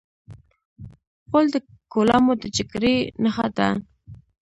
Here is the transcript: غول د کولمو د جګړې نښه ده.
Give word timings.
غول 1.29 1.45
د 1.53 1.57
کولمو 1.93 2.33
د 2.41 2.43
جګړې 2.57 2.95
نښه 3.23 3.47
ده. 3.57 3.69